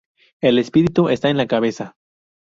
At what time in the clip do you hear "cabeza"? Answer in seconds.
1.45-1.93